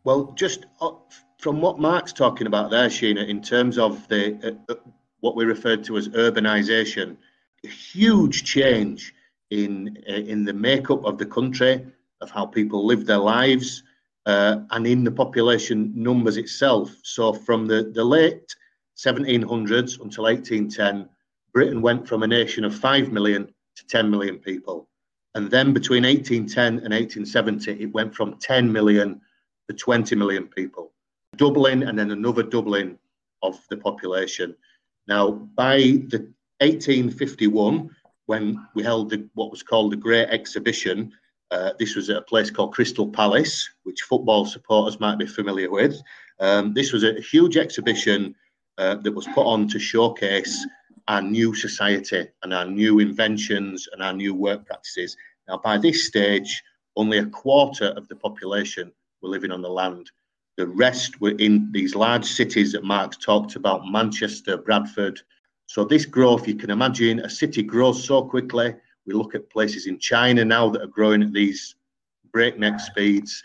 Well, 0.06 0.30
just 0.36 0.66
uh, 0.80 0.92
from 1.38 1.60
what 1.60 1.80
Mark's 1.80 2.12
talking 2.12 2.46
about 2.46 2.70
there, 2.70 2.86
Sheena, 2.86 3.26
in 3.26 3.42
terms 3.42 3.76
of 3.76 4.06
the 4.06 4.56
uh, 4.68 4.72
uh, 4.72 4.76
what 5.18 5.34
we 5.34 5.44
referred 5.44 5.82
to 5.86 5.96
as 5.96 6.08
urbanisation, 6.10 7.16
a 7.64 7.68
huge 7.68 8.44
change 8.44 9.12
in 9.50 9.98
uh, 10.08 10.12
in 10.12 10.44
the 10.44 10.52
makeup 10.52 11.04
of 11.04 11.18
the 11.18 11.26
country, 11.26 11.84
of 12.20 12.30
how 12.30 12.46
people 12.46 12.86
live 12.86 13.04
their 13.04 13.18
lives, 13.18 13.82
uh, 14.26 14.58
and 14.70 14.86
in 14.86 15.02
the 15.02 15.10
population 15.10 15.92
numbers 15.96 16.36
itself. 16.36 16.94
So 17.02 17.32
from 17.32 17.66
the, 17.66 17.90
the 17.92 18.04
late 18.04 18.54
1700s 18.96 20.00
until 20.00 20.22
1810, 20.22 21.08
Britain 21.52 21.82
went 21.82 22.06
from 22.06 22.22
a 22.22 22.28
nation 22.28 22.64
of 22.64 22.72
5 22.76 23.10
million 23.10 23.52
to 23.74 23.86
10 23.88 24.08
million 24.08 24.38
people. 24.38 24.88
And 25.34 25.50
then 25.50 25.72
between 25.72 26.04
1810 26.04 26.84
and 26.84 26.94
1870, 26.94 27.82
it 27.82 27.92
went 27.92 28.14
from 28.14 28.38
10 28.38 28.72
million 28.72 29.20
the 29.68 29.74
20 29.74 30.14
million 30.16 30.46
people, 30.46 30.92
doubling 31.36 31.82
and 31.82 31.98
then 31.98 32.10
another 32.10 32.42
doubling 32.42 32.98
of 33.42 33.58
the 33.70 33.76
population. 33.76 34.54
Now, 35.06 35.30
by 35.30 35.78
the 36.08 36.32
1851, 36.60 37.90
when 38.26 38.66
we 38.74 38.82
held 38.82 39.10
the, 39.10 39.28
what 39.34 39.50
was 39.50 39.62
called 39.62 39.92
the 39.92 39.96
Great 39.96 40.28
Exhibition, 40.28 41.12
uh, 41.50 41.72
this 41.78 41.94
was 41.94 42.10
at 42.10 42.16
a 42.16 42.22
place 42.22 42.50
called 42.50 42.74
Crystal 42.74 43.08
Palace, 43.08 43.68
which 43.84 44.02
football 44.02 44.44
supporters 44.46 44.98
might 44.98 45.18
be 45.18 45.26
familiar 45.26 45.70
with. 45.70 46.00
Um, 46.40 46.74
this 46.74 46.92
was 46.92 47.04
a 47.04 47.20
huge 47.20 47.56
exhibition 47.56 48.34
uh, 48.78 48.96
that 48.96 49.12
was 49.12 49.26
put 49.28 49.46
on 49.46 49.68
to 49.68 49.78
showcase 49.78 50.66
our 51.08 51.22
new 51.22 51.54
society 51.54 52.26
and 52.42 52.52
our 52.52 52.64
new 52.64 52.98
inventions 52.98 53.88
and 53.92 54.02
our 54.02 54.12
new 54.12 54.34
work 54.34 54.66
practices. 54.66 55.16
Now, 55.48 55.58
by 55.58 55.78
this 55.78 56.06
stage, 56.06 56.62
only 56.96 57.18
a 57.18 57.26
quarter 57.26 57.86
of 57.96 58.08
the 58.08 58.16
population 58.16 58.92
were 59.26 59.32
living 59.32 59.50
on 59.50 59.62
the 59.62 59.68
land. 59.68 60.10
The 60.56 60.66
rest 60.66 61.20
were 61.20 61.34
in 61.38 61.70
these 61.72 61.94
large 61.94 62.24
cities 62.24 62.72
that 62.72 62.84
Mark's 62.84 63.16
talked 63.16 63.56
about 63.56 63.90
Manchester, 63.90 64.56
Bradford. 64.56 65.20
So, 65.66 65.84
this 65.84 66.06
growth, 66.06 66.46
you 66.48 66.54
can 66.54 66.70
imagine 66.70 67.20
a 67.20 67.28
city 67.28 67.62
grows 67.62 68.04
so 68.04 68.22
quickly 68.22 68.74
we 69.06 69.14
look 69.14 69.34
at 69.34 69.50
places 69.50 69.86
in 69.86 69.98
China 69.98 70.44
now 70.44 70.68
that 70.70 70.82
are 70.82 70.86
growing 70.86 71.22
at 71.22 71.32
these 71.32 71.74
breakneck 72.32 72.80
speeds. 72.80 73.42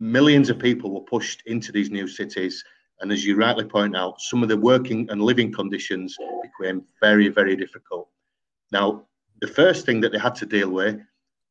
Millions 0.00 0.50
of 0.50 0.58
people 0.58 0.92
were 0.92 1.00
pushed 1.00 1.42
into 1.46 1.72
these 1.72 1.90
new 1.90 2.06
cities. 2.06 2.62
And 3.00 3.12
as 3.12 3.24
you 3.24 3.36
rightly 3.36 3.64
point 3.64 3.96
out, 3.96 4.20
some 4.20 4.42
of 4.42 4.48
the 4.48 4.56
working 4.56 5.08
and 5.10 5.20
living 5.20 5.52
conditions 5.52 6.16
became 6.42 6.82
very, 7.00 7.28
very 7.28 7.56
difficult. 7.56 8.08
Now, 8.72 9.06
the 9.40 9.48
first 9.48 9.84
thing 9.84 10.00
that 10.00 10.12
they 10.12 10.18
had 10.18 10.34
to 10.36 10.46
deal 10.46 10.70
with 10.70 11.00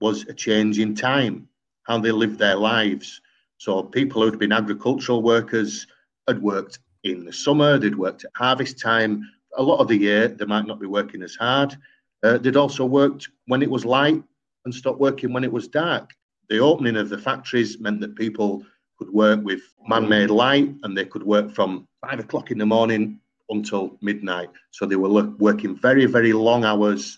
was 0.02 0.24
a 0.24 0.34
change 0.34 0.80
in 0.80 0.96
time, 0.96 1.48
how 1.84 2.00
they 2.00 2.12
lived 2.12 2.40
their 2.40 2.56
lives. 2.56 3.22
So, 3.66 3.82
people 3.82 4.22
who'd 4.22 4.38
been 4.38 4.52
agricultural 4.52 5.24
workers 5.24 5.88
had 6.28 6.40
worked 6.40 6.78
in 7.04 7.26
the 7.26 7.34
summer, 7.34 7.80
they'd 7.80 7.98
worked 7.98 8.24
at 8.24 8.30
harvest 8.36 8.80
time. 8.80 9.28
A 9.58 9.64
lot 9.64 9.80
of 9.80 9.88
the 9.88 9.98
year, 9.98 10.28
they 10.28 10.46
might 10.46 10.68
not 10.68 10.80
be 10.80 10.86
working 10.86 11.24
as 11.24 11.34
hard. 11.34 11.76
Uh, 12.22 12.38
they'd 12.38 12.58
also 12.58 12.86
worked 12.86 13.28
when 13.48 13.64
it 13.64 13.72
was 13.72 13.84
light 13.84 14.22
and 14.66 14.76
stopped 14.76 15.00
working 15.00 15.34
when 15.34 15.44
it 15.44 15.52
was 15.52 15.68
dark. 15.68 16.12
The 16.48 16.60
opening 16.60 16.96
of 16.96 17.10
the 17.10 17.18
factories 17.18 17.80
meant 17.80 18.02
that 18.02 18.16
people 18.16 18.64
could 19.00 19.10
work 19.10 19.44
with 19.44 19.62
man 19.88 20.08
made 20.08 20.30
light 20.30 20.70
and 20.84 20.96
they 20.96 21.06
could 21.06 21.24
work 21.24 21.50
from 21.50 21.88
five 22.08 22.20
o'clock 22.20 22.52
in 22.52 22.60
the 22.60 22.68
morning 22.68 23.20
until 23.50 23.98
midnight. 24.00 24.52
So 24.70 24.86
they 24.86 24.96
were 24.96 25.24
working 25.40 25.76
very, 25.76 26.06
very 26.06 26.34
long 26.34 26.66
hours, 26.66 27.18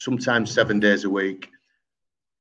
sometimes 0.00 0.50
seven 0.50 0.80
days 0.80 1.04
a 1.04 1.10
week. 1.10 1.48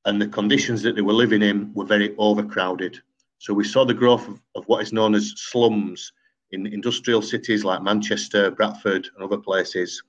And 0.05 0.19
the 0.19 0.27
conditions 0.27 0.81
that 0.81 0.95
they 0.95 1.03
were 1.03 1.13
living 1.13 1.43
in 1.43 1.71
were 1.75 1.85
very 1.85 2.15
overcrowded. 2.17 2.99
So 3.39 3.53
we 3.53 3.63
saw 3.63 3.85
the 3.85 3.93
growth 3.93 4.27
of, 4.27 4.41
of 4.55 4.65
what 4.67 4.83
is 4.83 4.93
known 4.93 5.15
as 5.15 5.33
slums 5.35 6.11
in 6.51 6.67
industrial 6.67 7.21
cities 7.21 7.63
like 7.63 7.81
Manchester, 7.81 8.51
Bradford, 8.51 9.09
and 9.15 9.23
other 9.23 9.37
places. 9.37 10.03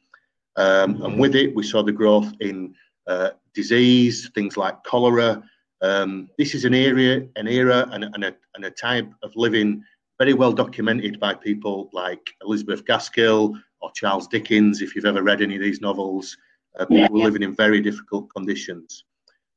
Um, 0.57 1.01
and 1.03 1.19
with 1.19 1.37
it, 1.37 1.55
we 1.55 1.63
saw 1.63 1.83
the 1.83 1.93
growth 1.93 2.33
in 2.41 2.75
uh, 3.07 3.31
disease, 3.55 4.31
things 4.35 4.57
like 4.57 4.83
cholera. 4.85 5.43
Um, 5.81 6.29
this 6.39 6.55
is 6.55 6.65
an 6.65 6.75
area, 6.75 7.27
an 7.37 7.47
era, 7.47 7.89
and, 7.93 8.05
and, 8.05 8.25
a, 8.25 8.35
and 8.55 8.65
a 8.65 8.71
type 8.71 9.09
of 9.23 9.35
living 9.37 9.83
very 10.19 10.35
well 10.35 10.53
documented 10.53 11.19
by 11.19 11.33
people 11.33 11.89
like 11.93 12.35
Elizabeth 12.43 12.85
Gaskell 12.85 13.57
or 13.81 13.91
Charles 13.95 14.27
Dickens. 14.27 14.83
If 14.83 14.95
you've 14.95 15.07
ever 15.07 15.23
read 15.23 15.41
any 15.41 15.55
of 15.55 15.63
these 15.63 15.81
novels, 15.81 16.37
uh, 16.79 16.85
people 16.85 16.99
yeah, 16.99 17.09
were 17.11 17.31
living 17.31 17.43
in 17.43 17.55
very 17.55 17.81
difficult 17.81 18.29
conditions. 18.35 19.05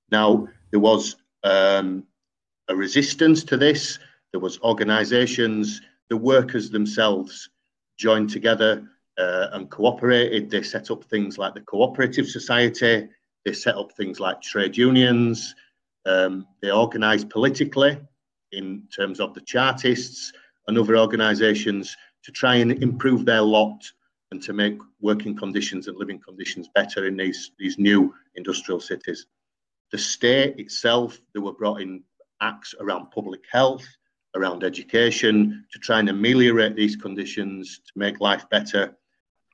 Now 0.09 0.47
there 0.71 0.79
was 0.79 1.17
um, 1.43 2.05
a 2.69 2.75
resistance 2.75 3.43
to 3.45 3.57
this. 3.57 3.99
There 4.31 4.39
was 4.39 4.59
organisations, 4.61 5.81
the 6.09 6.17
workers 6.17 6.69
themselves 6.69 7.49
joined 7.97 8.29
together 8.29 8.87
uh, 9.17 9.47
and 9.53 9.69
cooperated. 9.69 10.49
They 10.49 10.63
set 10.63 10.91
up 10.91 11.03
things 11.05 11.37
like 11.37 11.53
the 11.53 11.61
Cooperative 11.61 12.27
Society. 12.27 13.09
They 13.45 13.53
set 13.53 13.75
up 13.75 13.91
things 13.93 14.19
like 14.19 14.41
trade 14.41 14.77
unions. 14.77 15.53
Um, 16.05 16.47
they 16.61 16.71
organised 16.71 17.29
politically 17.29 17.99
in 18.51 18.87
terms 18.95 19.19
of 19.19 19.33
the 19.33 19.41
Chartists 19.41 20.31
and 20.67 20.77
other 20.77 20.97
organisations 20.97 21.95
to 22.23 22.31
try 22.31 22.55
and 22.55 22.71
improve 22.83 23.25
their 23.25 23.41
lot 23.41 23.83
and 24.31 24.41
to 24.43 24.53
make 24.53 24.79
working 25.01 25.35
conditions 25.35 25.87
and 25.87 25.97
living 25.97 26.19
conditions 26.19 26.69
better 26.73 27.05
in 27.05 27.17
these, 27.17 27.51
these 27.59 27.77
new 27.77 28.13
industrial 28.35 28.79
cities. 28.79 29.27
The 29.91 29.97
state 29.97 30.57
itself, 30.57 31.19
they 31.33 31.39
were 31.39 31.53
brought 31.53 31.81
in 31.81 32.03
acts 32.41 32.73
around 32.79 33.11
public 33.11 33.41
health, 33.51 33.85
around 34.35 34.63
education, 34.63 35.65
to 35.71 35.79
try 35.79 35.99
and 35.99 36.09
ameliorate 36.09 36.75
these 36.75 36.95
conditions, 36.95 37.79
to 37.85 37.91
make 37.95 38.19
life 38.19 38.49
better 38.49 38.95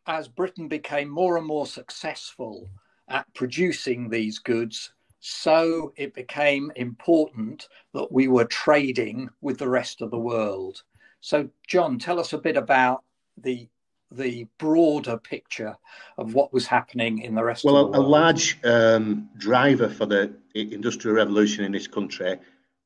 as 0.10 0.28
Britain 0.28 0.68
became 0.68 1.08
more 1.08 1.38
and 1.38 1.46
more 1.46 1.68
successful 1.68 2.68
at 3.10 3.32
producing 3.36 4.10
these 4.10 4.40
goods, 4.40 4.92
so 5.20 5.94
it 5.98 6.16
became 6.16 6.72
important 6.76 7.70
that 7.94 8.12
we 8.12 8.28
were 8.28 8.46
trading 8.46 9.30
with 9.42 9.60
the 9.60 9.70
rest 9.70 10.02
of 10.02 10.10
the 10.10 10.18
world. 10.18 10.82
So, 11.22 11.48
John, 11.68 12.00
tell 12.00 12.20
us 12.20 12.34
a 12.34 12.38
bit 12.38 12.58
about 12.58 13.04
the 13.38 13.70
the 14.12 14.48
broader 14.58 15.20
picture 15.20 15.78
of 16.18 16.34
what 16.34 16.52
was 16.52 16.66
happening 16.66 17.20
in 17.20 17.36
the 17.36 17.44
rest 17.44 17.64
well, 17.64 17.78
of 17.78 17.92
the 17.92 18.00
world. 18.00 18.12
Well, 18.12 18.22
a 18.22 18.24
large 18.24 18.58
um, 18.64 19.30
driver 19.38 19.88
for 19.88 20.08
the 20.08 20.34
industrial 20.56 21.16
revolution 21.16 21.64
in 21.64 21.72
this 21.72 21.86
country 21.86 22.40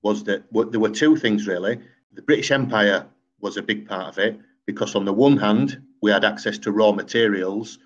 was 0.03 0.23
that 0.25 0.43
there 0.51 0.79
were 0.79 0.89
two 0.89 1.15
things 1.15 1.47
really. 1.47 1.79
The 2.13 2.21
British 2.21 2.51
Empire 2.51 3.07
was 3.39 3.57
a 3.57 3.63
big 3.63 3.87
part 3.87 4.07
of 4.07 4.19
it 4.19 4.39
because, 4.65 4.95
on 4.95 5.05
the 5.05 5.13
one 5.13 5.37
hand, 5.37 5.81
we 6.01 6.11
had 6.11 6.23
access 6.23 6.57
to 6.59 6.71
raw 6.71 6.91
materials, 6.91 7.79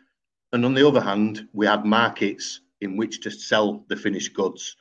and 0.52 0.66
on 0.66 0.74
the 0.74 0.88
other 0.88 1.02
hand, 1.02 1.48
we 1.54 1.66
had 1.66 1.86
markets 1.86 2.62
in 2.82 2.98
which 2.98 3.22
to 3.22 3.32
sell 3.32 3.86
the 3.88 3.96
finished 3.96 4.34
goods. 4.34 4.76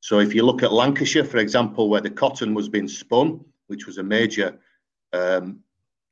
So 0.00 0.18
if 0.18 0.34
you 0.34 0.44
look 0.44 0.62
at 0.62 0.72
Lancashire, 0.72 1.24
for 1.24 1.38
example, 1.38 1.88
where 1.88 2.00
the 2.00 2.10
cotton 2.10 2.54
was 2.54 2.68
being 2.68 2.88
spun, 2.88 3.44
which 3.66 3.86
was 3.86 3.98
a 3.98 4.02
major 4.02 4.58
um, 5.12 5.60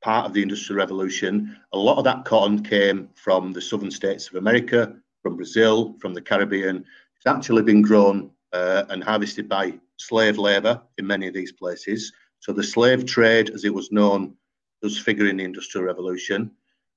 part 0.01 0.25
of 0.25 0.33
the 0.33 0.41
Industrial 0.41 0.77
Revolution, 0.77 1.57
a 1.73 1.77
lot 1.77 1.97
of 1.97 2.03
that 2.03 2.25
cotton 2.25 2.63
came 2.63 3.09
from 3.15 3.51
the 3.51 3.61
southern 3.61 3.91
states 3.91 4.27
of 4.27 4.35
America, 4.35 4.95
from 5.21 5.35
Brazil, 5.35 5.95
from 5.99 6.13
the 6.13 6.21
Caribbean. 6.21 6.85
It's 7.17 7.27
actually 7.27 7.63
been 7.63 7.81
grown 7.81 8.31
uh, 8.53 8.83
and 8.89 9.03
harvested 9.03 9.47
by 9.47 9.73
slave 9.97 10.37
labour 10.37 10.81
in 10.97 11.07
many 11.07 11.27
of 11.27 11.33
these 11.33 11.51
places. 11.51 12.11
So 12.39 12.51
the 12.51 12.63
slave 12.63 13.05
trade, 13.05 13.49
as 13.51 13.65
it 13.65 13.73
was 13.73 13.91
known, 13.91 14.35
does 14.81 14.97
figure 14.97 15.27
in 15.27 15.37
the 15.37 15.43
Industrial 15.43 15.85
Revolution. 15.85 16.51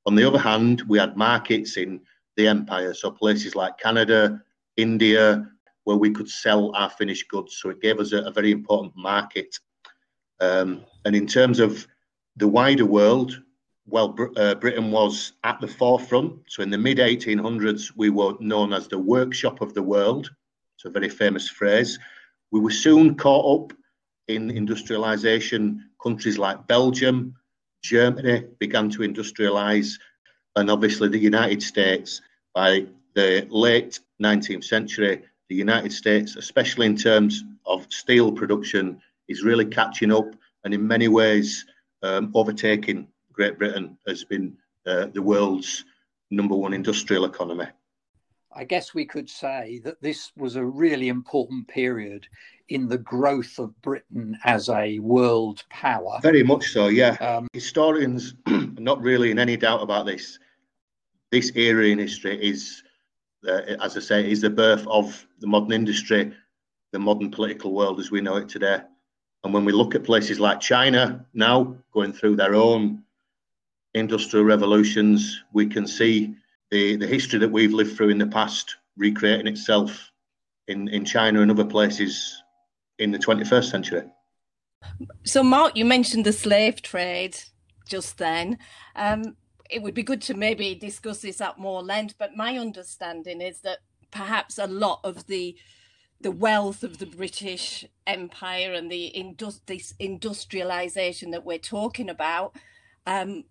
On 0.06 0.14
the 0.14 0.25
other 0.25 0.38
hand, 0.38 0.82
we 0.88 0.99
had 0.99 1.16
markets 1.16 1.76
in 1.76 2.00
the 2.37 2.49
empire, 2.49 2.94
so 2.94 3.11
places 3.11 3.54
like 3.54 3.78
Canada, 3.78 4.42
India, 4.76 5.49
where 5.84 5.96
we 5.96 6.11
could 6.11 6.28
sell 6.28 6.75
our 6.75 6.90
finished 6.90 7.28
goods. 7.28 7.56
So 7.56 7.70
it 7.70 7.80
gave 7.80 8.00
us 8.00 8.12
a, 8.12 8.23
a 8.23 8.30
very 8.30 8.50
important 8.50 8.96
market. 8.96 9.58
Um, 10.40 10.84
and 11.04 11.14
in 11.14 11.26
terms 11.26 11.61
of 11.61 11.87
the 12.37 12.49
wider 12.49 12.87
world, 12.87 13.40
well, 13.87 14.16
uh, 14.37 14.54
Britain 14.54 14.90
was 14.90 15.32
at 15.44 15.61
the 15.61 15.68
forefront. 15.68 16.40
So 16.49 16.62
in 16.62 16.70
the 16.70 16.78
mid 16.78 16.99
1800s, 16.99 17.92
we 17.96 18.11
were 18.11 18.34
known 18.40 18.73
as 18.73 18.88
the 18.88 18.99
workshop 18.99 19.61
of 19.61 19.75
the 19.75 19.82
world. 19.82 20.30
It's 20.75 20.85
a 20.85 20.90
very 20.90 21.09
famous 21.09 21.49
phrase. 21.49 21.99
We 22.50 22.61
were 22.61 22.71
soon 22.71 23.14
caught 23.14 23.62
up 23.62 23.76
in 24.28 24.50
industrialization. 24.50 25.90
Countries 26.02 26.38
like 26.38 26.66
Belgium, 26.66 27.35
Germany 27.83 28.45
began 28.59 28.90
to 28.90 29.00
industrialize, 29.00 29.99
and 30.57 30.71
obviously 30.71 31.09
the 31.09 31.19
United 31.19 31.62
States 31.62 32.21
by 32.54 32.87
the 33.14 33.47
late 33.50 34.00
19th 34.23 34.64
century, 34.64 35.23
the 35.49 35.54
United 35.54 35.93
States, 35.93 36.37
especially 36.37 36.87
in 36.87 36.97
terms 36.97 37.45
of 37.66 37.87
steel 37.90 38.33
production, 38.33 39.00
is 39.28 39.43
really 39.43 39.64
catching 39.64 40.12
up 40.12 40.35
and 40.64 40.75
in 40.75 40.87
many 40.87 41.09
ways 41.09 41.64
um, 42.02 42.31
overtaking 42.35 43.09
Great 43.33 43.59
Britain 43.59 43.99
as 44.07 44.25
been 44.25 44.57
uh, 44.87 45.07
the 45.07 45.23
world's 45.23 45.85
number 46.31 46.54
one 46.54 46.75
industrial 46.75 47.25
economy. 47.25 47.66
I 48.56 48.64
guess 48.64 48.94
we 48.94 49.04
could 49.04 49.28
say 49.28 49.80
that 49.84 50.00
this 50.00 50.32
was 50.37 50.56
a 50.56 50.64
really 50.64 51.08
important 51.08 51.66
period 51.68 52.26
in 52.68 52.88
the 52.88 52.99
growth 52.99 53.58
of 53.58 53.80
Britain 53.82 54.38
as 54.44 54.68
a 54.68 54.99
world 55.00 55.64
power. 55.70 56.18
Very 56.23 56.42
much 56.42 56.70
so, 56.70 56.88
yeah. 56.88 57.16
Um, 57.20 57.49
Historians 57.52 58.34
are 58.46 58.66
not 58.78 59.00
really 59.02 59.30
in 59.30 59.38
any 59.38 59.56
doubt 59.56 59.82
about 59.82 60.06
this. 60.06 60.38
This 61.30 61.52
era 61.56 61.87
in 61.87 61.99
history 61.99 62.42
is, 62.42 62.82
uh, 63.46 63.62
as 63.82 63.96
I 63.96 64.00
say, 64.00 64.30
is 64.30 64.40
the 64.40 64.50
birth 64.50 64.87
of 64.87 65.26
the 65.40 65.46
modern 65.46 65.73
industry, 65.73 66.32
the 66.92 66.99
modern 66.99 67.30
political 67.30 67.75
world 67.75 68.00
as 68.00 68.11
we 68.11 68.20
know 68.20 68.37
it 68.37 68.49
today. 68.49 68.80
And 69.42 69.52
when 69.52 69.64
we 69.64 69.73
look 69.73 69.94
at 69.94 70.04
places 70.04 70.40
like 70.40 70.61
China 70.61 71.26
now 71.34 71.76
going 71.92 72.12
through 72.12 72.37
their 72.37 72.54
own 72.54 73.02
industrial 73.92 74.46
revolutions, 74.46 75.42
we 75.52 75.66
can 75.66 75.87
see 75.87 76.34
the, 76.75 76.97
the 76.97 77.07
history 77.07 77.38
that 77.38 77.52
we've 77.52 77.73
lived 77.73 77.97
through 77.97 78.09
in 78.09 78.19
the 78.19 78.26
past 78.26 78.78
recreating 78.97 79.47
itself 79.47 80.11
in, 80.66 80.88
in 80.88 81.04
China 81.04 81.40
and 81.40 81.49
other 81.52 81.64
places 81.64 82.43
in 82.99 83.12
the 83.12 83.19
21st 83.19 83.71
century. 83.71 84.02
So, 85.23 85.45
Mark, 85.45 85.76
you 85.76 85.85
mentioned 85.85 86.26
the 86.26 86.33
slave 86.33 86.83
trade. 86.83 87.38
just 87.87 88.19
then. 88.19 88.59
Um, 88.97 89.37
it 89.71 89.83
would 89.83 89.95
be 89.95 90.02
good 90.02 90.21
to 90.23 90.35
maybe 90.35 90.75
discuss 90.75 91.21
this 91.21 91.40
at 91.40 91.59
more 91.59 91.81
length, 91.81 92.16
but 92.19 92.37
my 92.37 92.59
understanding 92.59 93.40
is 93.40 93.61
that 93.61 93.78
perhaps 94.11 94.59
a 94.59 94.66
lot 94.66 94.99
of 95.04 95.26
the 95.28 95.57
the 96.21 96.31
wealth 96.31 96.83
of 96.83 96.99
the 96.99 97.07
British 97.07 97.85
Empire 98.07 98.73
and 98.73 98.90
the 98.90 99.07
indus- 99.07 99.61
this 99.66 99.93
industrialization 99.99 101.33
that 101.33 101.45
we're 101.45 101.59
talking 101.59 102.09
about, 102.09 102.57
um, 103.07 103.45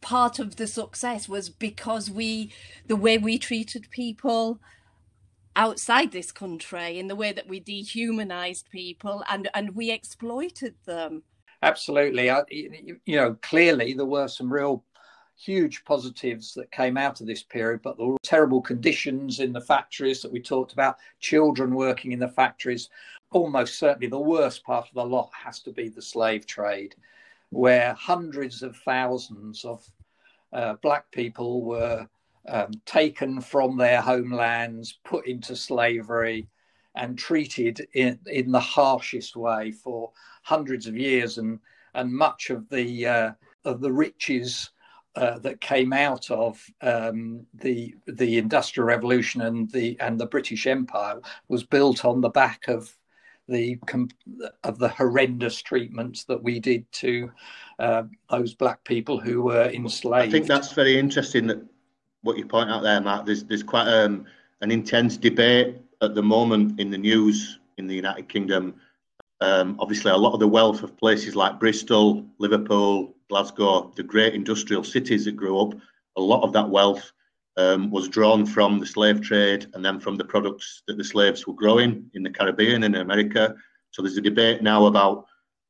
part 0.00 0.38
of 0.38 0.56
the 0.56 0.66
success 0.66 1.28
was 1.28 1.48
because 1.50 2.10
we, 2.10 2.52
the 2.86 2.96
way 2.96 3.18
we 3.18 3.38
treated 3.38 3.90
people 3.90 4.60
outside 5.56 6.12
this 6.12 6.32
country, 6.32 6.98
in 6.98 7.08
the 7.08 7.16
way 7.16 7.32
that 7.32 7.48
we 7.48 7.60
dehumanized 7.60 8.68
people 8.70 9.24
and 9.28 9.48
and 9.54 9.74
we 9.74 9.90
exploited 9.90 10.74
them. 10.84 11.22
Absolutely, 11.62 12.30
I, 12.30 12.42
you 12.50 13.00
know, 13.06 13.36
clearly 13.42 13.94
there 13.94 14.04
were 14.04 14.28
some 14.28 14.52
real 14.52 14.84
huge 15.38 15.84
positives 15.84 16.54
that 16.54 16.70
came 16.70 16.96
out 16.96 17.20
of 17.20 17.26
this 17.26 17.42
period, 17.42 17.80
but 17.82 17.96
there 17.96 18.06
were 18.06 18.16
terrible 18.22 18.60
conditions 18.60 19.40
in 19.40 19.52
the 19.52 19.60
factories 19.60 20.22
that 20.22 20.32
we 20.32 20.40
talked 20.40 20.72
about, 20.72 20.96
children 21.20 21.74
working 21.74 22.12
in 22.12 22.18
the 22.18 22.28
factories. 22.28 22.88
Almost 23.32 23.78
certainly 23.78 24.06
the 24.06 24.18
worst 24.18 24.64
part 24.64 24.86
of 24.88 24.94
the 24.94 25.04
lot 25.04 25.30
has 25.32 25.60
to 25.60 25.72
be 25.72 25.88
the 25.88 26.02
slave 26.02 26.46
trade, 26.46 26.94
where 27.50 27.94
hundreds 27.94 28.62
of 28.62 28.76
thousands 28.76 29.64
of 29.64 29.84
uh, 30.52 30.74
black 30.82 31.10
people 31.10 31.64
were 31.64 32.06
um, 32.48 32.70
taken 32.84 33.40
from 33.40 33.76
their 33.76 34.00
homelands, 34.00 34.98
put 35.04 35.26
into 35.26 35.56
slavery, 35.56 36.48
and 36.94 37.18
treated 37.18 37.86
in, 37.94 38.18
in 38.26 38.50
the 38.50 38.60
harshest 38.60 39.36
way 39.36 39.70
for 39.70 40.10
hundreds 40.42 40.86
of 40.86 40.96
years. 40.96 41.38
And, 41.38 41.58
and 41.94 42.12
much 42.12 42.50
of 42.50 42.68
the, 42.68 43.06
uh, 43.06 43.32
of 43.64 43.80
the 43.80 43.92
riches 43.92 44.70
uh, 45.16 45.38
that 45.38 45.60
came 45.60 45.92
out 45.92 46.30
of 46.30 46.62
um, 46.82 47.46
the 47.54 47.94
the 48.06 48.36
Industrial 48.36 48.86
Revolution 48.86 49.40
and 49.40 49.70
the 49.70 49.96
and 49.98 50.20
the 50.20 50.26
British 50.26 50.66
Empire 50.66 51.20
was 51.48 51.64
built 51.64 52.04
on 52.04 52.20
the 52.20 52.28
back 52.28 52.68
of 52.68 52.94
the 53.48 53.78
of 54.64 54.78
the 54.78 54.88
horrendous 54.88 55.62
treatments 55.62 56.24
that 56.24 56.42
we 56.42 56.58
did 56.60 56.90
to 56.92 57.30
uh, 57.78 58.02
those 58.30 58.54
black 58.54 58.82
people 58.84 59.20
who 59.20 59.42
were 59.42 59.70
enslaved. 59.70 60.28
I 60.28 60.30
think 60.30 60.46
that's 60.46 60.72
very 60.72 60.98
interesting 60.98 61.46
that 61.46 61.62
what 62.22 62.36
you 62.36 62.46
point 62.46 62.70
out 62.70 62.82
there, 62.82 63.00
Mark. 63.00 63.26
There's 63.26 63.44
there's 63.44 63.62
quite 63.62 63.88
um, 63.88 64.26
an 64.60 64.70
intense 64.70 65.16
debate 65.16 65.76
at 66.02 66.14
the 66.14 66.22
moment 66.22 66.80
in 66.80 66.90
the 66.90 66.98
news 66.98 67.58
in 67.78 67.86
the 67.86 67.94
United 67.94 68.28
Kingdom. 68.28 68.74
Um, 69.40 69.76
obviously, 69.78 70.10
a 70.10 70.16
lot 70.16 70.32
of 70.32 70.40
the 70.40 70.48
wealth 70.48 70.82
of 70.82 70.96
places 70.96 71.36
like 71.36 71.60
Bristol, 71.60 72.24
Liverpool, 72.38 73.14
Glasgow, 73.28 73.92
the 73.96 74.02
great 74.02 74.34
industrial 74.34 74.82
cities 74.82 75.26
that 75.26 75.36
grew 75.36 75.60
up, 75.60 75.74
a 76.16 76.20
lot 76.20 76.42
of 76.42 76.52
that 76.54 76.68
wealth 76.68 77.12
um, 77.56 77.90
was 77.90 78.08
drawn 78.08 78.44
from 78.44 78.78
the 78.78 78.86
slave 78.86 79.20
trade 79.20 79.66
and 79.74 79.84
then 79.84 79.98
from 79.98 80.16
the 80.16 80.24
products 80.24 80.82
that 80.86 80.98
the 80.98 81.04
slaves 81.04 81.46
were 81.46 81.54
growing 81.54 82.10
in 82.14 82.22
the 82.22 82.30
Caribbean 82.30 82.82
and 82.82 82.96
America. 82.96 83.54
So 83.90 84.02
there's 84.02 84.18
a 84.18 84.22
debate 84.22 84.62
now 84.62 84.86
about 84.86 85.26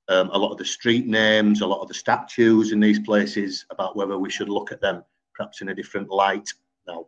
um, 0.09 0.31
a 0.33 0.39
lot 0.39 0.53
of 0.53 0.59
the 0.59 0.65
street 0.65 1.07
names, 1.07 1.61
a 1.61 1.67
lot 1.67 1.81
of 1.81 1.89
the 1.89 1.95
statues 1.95 2.73
in 2.73 2.81
these 2.81 2.99
places, 3.01 3.67
about 3.71 3.97
whether 3.97 4.19
we 4.19 4.31
should 4.31 4.49
look 4.49 4.73
at 4.73 4.81
them 4.81 5.05
perhaps 5.35 5.61
in 5.61 5.69
a 5.69 5.75
different 5.75 6.09
light 6.09 6.49
now. 6.87 7.07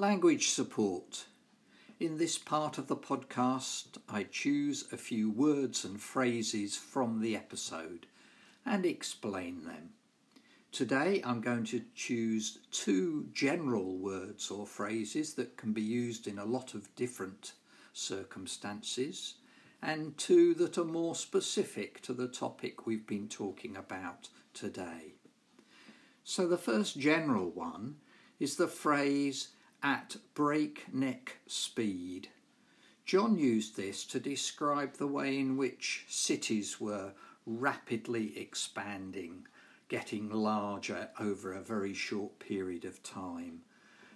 Language 0.00 0.50
support. 0.50 1.24
In 2.00 2.16
this 2.16 2.38
part 2.38 2.78
of 2.78 2.86
the 2.86 2.96
podcast, 2.96 3.98
I 4.08 4.22
choose 4.22 4.84
a 4.92 4.96
few 4.96 5.32
words 5.32 5.84
and 5.84 6.00
phrases 6.00 6.76
from 6.76 7.20
the 7.20 7.34
episode 7.34 8.06
and 8.64 8.86
explain 8.86 9.64
them. 9.64 9.94
Today, 10.70 11.20
I'm 11.24 11.40
going 11.40 11.64
to 11.64 11.82
choose 11.96 12.60
two 12.70 13.26
general 13.32 13.96
words 13.96 14.48
or 14.48 14.64
phrases 14.64 15.34
that 15.34 15.56
can 15.56 15.72
be 15.72 15.82
used 15.82 16.28
in 16.28 16.38
a 16.38 16.44
lot 16.44 16.72
of 16.72 16.94
different 16.94 17.54
circumstances, 17.92 19.34
and 19.82 20.16
two 20.16 20.54
that 20.54 20.78
are 20.78 20.84
more 20.84 21.16
specific 21.16 22.00
to 22.02 22.12
the 22.12 22.28
topic 22.28 22.86
we've 22.86 23.08
been 23.08 23.26
talking 23.26 23.76
about 23.76 24.28
today. 24.54 25.14
So, 26.22 26.46
the 26.46 26.58
first 26.58 26.96
general 26.96 27.50
one 27.50 27.96
is 28.38 28.54
the 28.54 28.68
phrase 28.68 29.48
at 29.82 30.16
breakneck 30.34 31.38
speed. 31.46 32.28
John 33.04 33.38
used 33.38 33.76
this 33.76 34.04
to 34.06 34.20
describe 34.20 34.94
the 34.94 35.06
way 35.06 35.38
in 35.38 35.56
which 35.56 36.04
cities 36.08 36.80
were 36.80 37.12
rapidly 37.46 38.38
expanding, 38.38 39.46
getting 39.88 40.28
larger 40.28 41.08
over 41.18 41.52
a 41.52 41.62
very 41.62 41.94
short 41.94 42.38
period 42.38 42.84
of 42.84 43.02
time. 43.02 43.62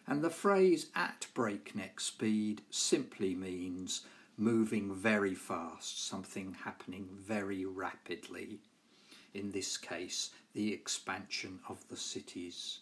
And 0.06 0.22
the 0.22 0.30
phrase 0.30 0.88
at 0.94 1.26
breakneck 1.32 2.00
speed 2.00 2.62
simply 2.70 3.34
means 3.34 4.04
moving 4.36 4.94
very 4.94 5.34
fast, 5.34 6.06
something 6.06 6.56
happening 6.64 7.08
very 7.12 7.64
rapidly. 7.64 8.60
In 9.32 9.52
this 9.52 9.76
case, 9.76 10.30
the 10.52 10.72
expansion 10.72 11.60
of 11.68 11.88
the 11.88 11.96
cities. 11.96 12.80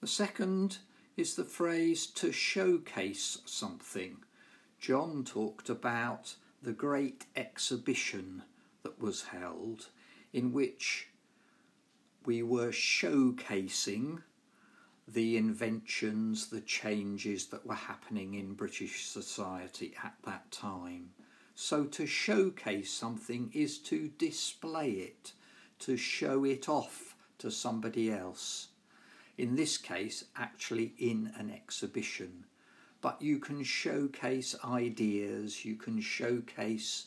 The 0.00 0.06
second 0.06 0.78
is 1.20 1.34
the 1.34 1.44
phrase 1.44 2.06
to 2.06 2.32
showcase 2.32 3.42
something. 3.44 4.16
John 4.78 5.22
talked 5.22 5.68
about 5.68 6.34
the 6.62 6.72
great 6.72 7.26
exhibition 7.36 8.42
that 8.84 8.98
was 8.98 9.24
held 9.24 9.88
in 10.32 10.54
which 10.54 11.08
we 12.24 12.42
were 12.42 12.70
showcasing 12.70 14.22
the 15.06 15.36
inventions, 15.36 16.48
the 16.48 16.62
changes 16.62 17.48
that 17.48 17.66
were 17.66 17.74
happening 17.74 18.32
in 18.32 18.54
British 18.54 19.04
society 19.04 19.92
at 20.02 20.14
that 20.24 20.50
time. 20.50 21.10
So 21.54 21.84
to 21.84 22.06
showcase 22.06 22.90
something 22.90 23.50
is 23.52 23.76
to 23.80 24.08
display 24.16 24.92
it, 24.92 25.32
to 25.80 25.98
show 25.98 26.44
it 26.44 26.66
off 26.66 27.14
to 27.36 27.50
somebody 27.50 28.10
else 28.10 28.68
in 29.40 29.56
this 29.56 29.78
case, 29.78 30.26
actually 30.36 30.92
in 30.98 31.32
an 31.38 31.50
exhibition. 31.50 32.44
But 33.00 33.22
you 33.22 33.38
can 33.38 33.64
showcase 33.64 34.54
ideas, 34.62 35.64
you 35.64 35.76
can 35.76 36.02
showcase 36.02 37.06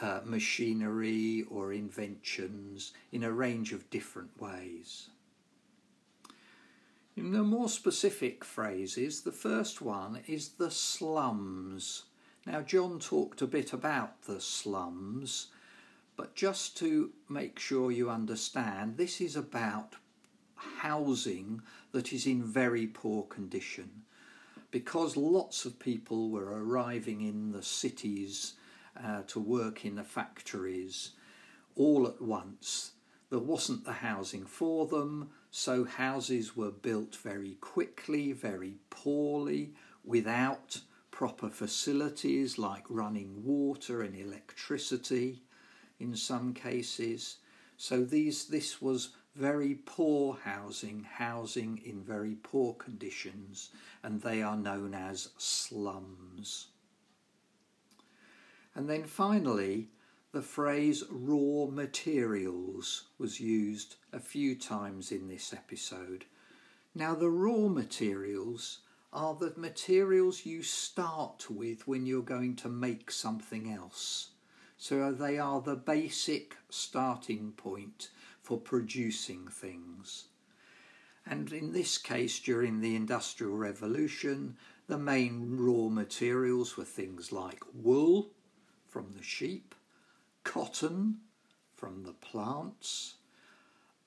uh, 0.00 0.20
machinery 0.24 1.44
or 1.50 1.72
inventions 1.72 2.92
in 3.10 3.24
a 3.24 3.32
range 3.32 3.72
of 3.72 3.90
different 3.90 4.40
ways. 4.40 5.08
In 7.16 7.32
the 7.32 7.42
more 7.42 7.68
specific 7.68 8.44
phrases, 8.44 9.22
the 9.22 9.32
first 9.32 9.82
one 9.82 10.20
is 10.28 10.50
the 10.50 10.70
slums. 10.70 12.04
Now, 12.46 12.60
John 12.60 13.00
talked 13.00 13.42
a 13.42 13.48
bit 13.48 13.72
about 13.72 14.22
the 14.22 14.40
slums, 14.40 15.48
but 16.16 16.36
just 16.36 16.76
to 16.76 17.10
make 17.28 17.58
sure 17.58 17.90
you 17.90 18.08
understand, 18.08 18.96
this 18.96 19.20
is 19.20 19.34
about 19.34 19.96
housing 20.78 21.62
that 21.92 22.12
is 22.12 22.26
in 22.26 22.42
very 22.42 22.86
poor 22.86 23.24
condition. 23.24 24.02
Because 24.70 25.16
lots 25.16 25.64
of 25.64 25.78
people 25.78 26.30
were 26.30 26.62
arriving 26.62 27.22
in 27.22 27.52
the 27.52 27.62
cities 27.62 28.54
uh, 29.02 29.22
to 29.28 29.40
work 29.40 29.84
in 29.84 29.94
the 29.94 30.04
factories 30.04 31.12
all 31.74 32.06
at 32.06 32.20
once, 32.20 32.92
there 33.30 33.38
wasn't 33.38 33.84
the 33.84 33.92
housing 33.92 34.44
for 34.44 34.86
them, 34.86 35.30
so 35.50 35.84
houses 35.84 36.56
were 36.56 36.70
built 36.70 37.14
very 37.16 37.54
quickly, 37.60 38.32
very 38.32 38.74
poorly, 38.90 39.74
without 40.04 40.80
proper 41.10 41.48
facilities 41.48 42.58
like 42.58 42.84
running 42.88 43.44
water 43.44 44.02
and 44.02 44.16
electricity 44.16 45.42
in 46.00 46.14
some 46.14 46.54
cases. 46.54 47.38
So 47.76 48.04
these 48.04 48.46
this 48.46 48.80
was 48.80 49.10
very 49.38 49.76
poor 49.86 50.36
housing, 50.42 51.04
housing 51.04 51.80
in 51.84 52.02
very 52.02 52.34
poor 52.42 52.74
conditions, 52.74 53.70
and 54.02 54.20
they 54.20 54.42
are 54.42 54.56
known 54.56 54.94
as 54.94 55.28
slums. 55.38 56.66
And 58.74 58.90
then 58.90 59.04
finally, 59.04 59.90
the 60.32 60.42
phrase 60.42 61.04
raw 61.08 61.66
materials 61.70 63.04
was 63.16 63.38
used 63.38 63.94
a 64.12 64.18
few 64.18 64.56
times 64.56 65.12
in 65.12 65.28
this 65.28 65.52
episode. 65.52 66.24
Now, 66.92 67.14
the 67.14 67.30
raw 67.30 67.68
materials 67.68 68.80
are 69.12 69.36
the 69.36 69.54
materials 69.56 70.46
you 70.46 70.64
start 70.64 71.48
with 71.48 71.86
when 71.86 72.06
you're 72.06 72.22
going 72.22 72.56
to 72.56 72.68
make 72.68 73.12
something 73.12 73.72
else. 73.72 74.30
So 74.76 75.12
they 75.12 75.38
are 75.38 75.60
the 75.60 75.76
basic 75.76 76.56
starting 76.70 77.52
point 77.52 78.10
for 78.48 78.58
producing 78.58 79.46
things. 79.46 80.28
And 81.26 81.52
in 81.52 81.72
this 81.74 81.98
case, 81.98 82.40
during 82.40 82.80
the 82.80 82.96
Industrial 82.96 83.52
Revolution, 83.52 84.56
the 84.86 84.96
main 84.96 85.58
raw 85.58 85.90
materials 85.90 86.74
were 86.74 86.86
things 86.86 87.30
like 87.30 87.62
wool 87.74 88.30
from 88.86 89.12
the 89.14 89.22
sheep, 89.22 89.74
cotton 90.44 91.18
from 91.74 92.04
the 92.04 92.14
plants, 92.14 93.16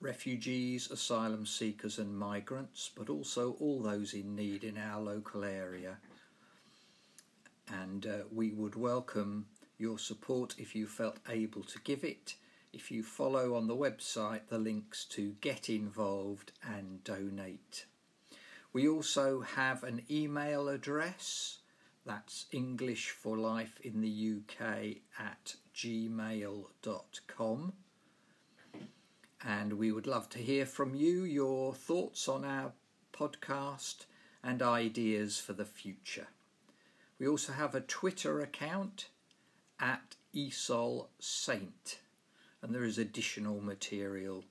refugees, 0.00 0.90
asylum 0.90 1.44
seekers, 1.44 1.98
and 1.98 2.16
migrants, 2.16 2.90
but 2.96 3.10
also 3.10 3.52
all 3.60 3.82
those 3.82 4.14
in 4.14 4.34
need 4.34 4.64
in 4.64 4.78
our 4.78 5.00
local 5.00 5.44
area. 5.44 5.98
And 7.68 8.06
uh, 8.06 8.18
we 8.32 8.50
would 8.52 8.74
welcome 8.74 9.46
your 9.78 9.98
support 9.98 10.54
if 10.58 10.74
you 10.74 10.86
felt 10.86 11.18
able 11.28 11.62
to 11.64 11.78
give 11.80 12.04
it. 12.04 12.34
If 12.72 12.90
you 12.90 13.02
follow 13.02 13.56
on 13.56 13.66
the 13.66 13.76
website 13.76 14.48
the 14.48 14.58
links 14.58 15.04
to 15.06 15.36
get 15.40 15.68
involved 15.68 16.52
and 16.62 17.02
donate. 17.04 17.86
We 18.72 18.88
also 18.88 19.40
have 19.40 19.82
an 19.82 20.02
email 20.10 20.68
address 20.68 21.59
that's 22.06 22.46
English 22.50 23.10
for 23.10 23.36
Life 23.36 23.78
in 23.82 24.00
the 24.00 24.38
UK 24.38 24.96
at 25.18 25.54
gmail.com. 25.74 27.72
And 29.42 29.72
we 29.74 29.92
would 29.92 30.06
love 30.06 30.28
to 30.30 30.38
hear 30.38 30.66
from 30.66 30.94
you 30.94 31.24
your 31.24 31.74
thoughts 31.74 32.28
on 32.28 32.44
our 32.44 32.72
podcast 33.12 34.06
and 34.42 34.62
ideas 34.62 35.38
for 35.38 35.52
the 35.52 35.64
future. 35.64 36.28
We 37.18 37.28
also 37.28 37.52
have 37.52 37.74
a 37.74 37.80
Twitter 37.80 38.40
account 38.40 39.08
at 39.78 40.16
ESOL 40.34 41.08
Saint, 41.18 41.98
and 42.62 42.74
there 42.74 42.84
is 42.84 42.98
additional 42.98 43.60
material 43.60 44.44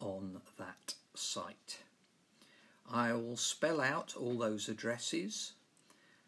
on 0.00 0.40
that 0.58 0.94
site. 1.14 1.78
I 2.90 3.12
will 3.12 3.36
spell 3.36 3.80
out 3.80 4.14
all 4.16 4.36
those 4.38 4.68
addresses 4.68 5.52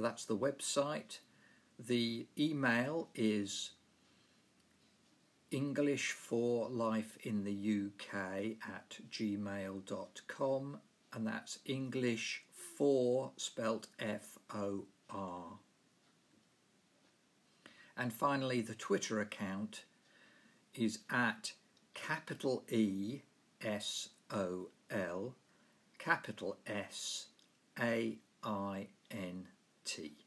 That's 0.00 0.24
the 0.24 0.36
website. 0.36 1.18
The 1.78 2.26
email 2.38 3.08
is 3.14 3.70
English 5.50 6.12
for 6.12 6.68
Life 6.68 7.18
in 7.22 7.44
the 7.44 7.86
UK 7.86 8.56
at 8.68 8.98
gmail.com, 9.10 10.78
and 11.12 11.26
that's 11.26 11.58
English 11.64 12.44
for 12.76 13.32
spelt 13.36 13.88
F 13.98 14.38
O 14.54 14.84
R. 15.10 15.58
And 17.96 18.12
finally, 18.12 18.60
the 18.60 18.74
Twitter 18.74 19.20
account 19.20 19.84
is 20.74 21.00
at 21.10 21.52
capital 21.94 22.64
E 22.70 23.20
S 23.60 24.10
O 24.30 24.68
L, 24.90 25.34
capital 25.98 26.56
S 26.66 27.26
A 27.78 28.18
I 28.42 28.88
N 29.10 29.48
tea. 29.90 30.19